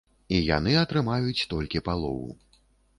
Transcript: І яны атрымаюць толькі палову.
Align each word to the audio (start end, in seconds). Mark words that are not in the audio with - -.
І 0.37 0.39
яны 0.57 0.73
атрымаюць 0.85 1.47
толькі 1.55 1.85
палову. 1.91 2.29